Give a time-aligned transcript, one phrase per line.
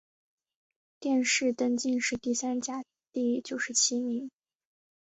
[0.99, 4.31] 殿试登进士第三甲第九十七名。